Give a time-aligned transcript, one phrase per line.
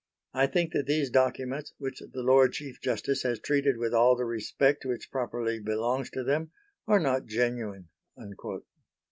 [0.33, 4.25] I think that these documents, which the Lord Chief Justice has treated with all the
[4.25, 6.49] respect which properly belongs to them,
[6.87, 7.87] are not genuine."